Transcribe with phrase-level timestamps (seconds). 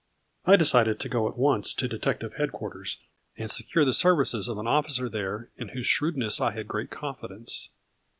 [0.45, 2.97] I decided to go at once to detective head quarters
[3.37, 7.27] and secure the services of an officer there in whose shrewdness I had great confi
[7.29, 7.69] dence.